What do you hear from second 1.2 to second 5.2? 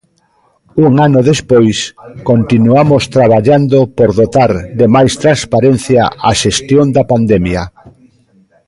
despois, continuamos traballando por dotar de máis